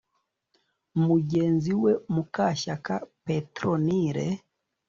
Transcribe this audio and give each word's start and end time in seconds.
Mugenzi 1.05 1.71
we 1.81 1.91
Mukashyaka 2.13 2.93
Pétronile 3.25 4.25